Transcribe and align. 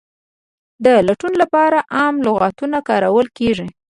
د 0.83 0.85
لټون 1.07 1.33
لپاره 1.41 1.77
عام 1.97 2.15
لغتونه 2.25 2.77
کارول 2.87 3.27
کیږي. 3.37 3.67